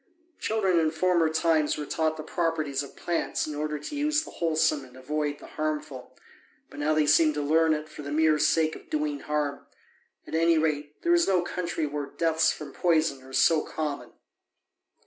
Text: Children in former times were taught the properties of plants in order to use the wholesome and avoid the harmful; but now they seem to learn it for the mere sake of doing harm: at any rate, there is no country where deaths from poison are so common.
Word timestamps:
Children 0.39 0.79
in 0.79 0.89
former 0.89 1.29
times 1.29 1.77
were 1.77 1.85
taught 1.85 2.17
the 2.17 2.23
properties 2.23 2.81
of 2.81 2.95
plants 2.95 3.45
in 3.45 3.53
order 3.53 3.77
to 3.77 3.95
use 3.95 4.23
the 4.23 4.31
wholesome 4.31 4.83
and 4.83 4.97
avoid 4.97 5.37
the 5.37 5.45
harmful; 5.45 6.17
but 6.71 6.79
now 6.79 6.95
they 6.95 7.05
seem 7.05 7.33
to 7.35 7.41
learn 7.43 7.75
it 7.75 7.87
for 7.87 8.01
the 8.01 8.11
mere 8.11 8.39
sake 8.39 8.75
of 8.75 8.89
doing 8.89 9.19
harm: 9.19 9.67
at 10.25 10.33
any 10.33 10.57
rate, 10.57 11.03
there 11.03 11.13
is 11.13 11.27
no 11.27 11.43
country 11.43 11.85
where 11.85 12.07
deaths 12.07 12.51
from 12.51 12.73
poison 12.73 13.21
are 13.21 13.31
so 13.31 13.61
common. 13.63 14.13